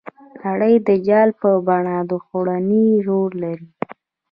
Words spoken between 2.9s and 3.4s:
زور